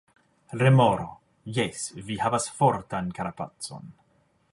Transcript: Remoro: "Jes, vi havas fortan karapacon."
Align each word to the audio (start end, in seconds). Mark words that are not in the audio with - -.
Remoro: 0.59 1.03
"Jes, 1.57 1.83
vi 2.07 2.17
havas 2.23 2.47
fortan 2.61 3.13
karapacon." 3.19 3.93